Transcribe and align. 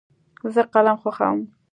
زه 0.53 0.61
فلم 0.71 0.97
خوښوم. 1.01 1.39